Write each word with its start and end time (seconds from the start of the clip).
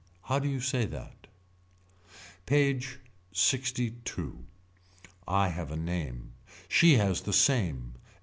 How 0.23 0.39
do 0.39 0.49
you 0.49 0.61
say 0.61 0.85
that. 0.87 1.27
PAGE 2.47 2.97
LXII. 3.33 3.95
I 5.27 5.49
have 5.49 5.69
a 5.71 5.75
name. 5.77 6.33
She 6.67 6.93
has 6.95 7.21
the 7.21 7.33
same. 7.33 7.93